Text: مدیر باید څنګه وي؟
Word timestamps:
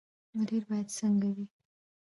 مدیر 0.35 0.63
باید 0.69 0.87
څنګه 0.97 1.29
وي؟ 1.35 1.45